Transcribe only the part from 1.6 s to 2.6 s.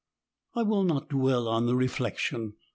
the reflection.